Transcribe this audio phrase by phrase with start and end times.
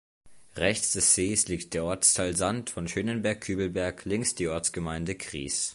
[0.55, 5.69] Rechts des Sees liegt der Ortsteil "Sand" von Schönenberg-Kübelberg, links die Ortsgemeinde Gries.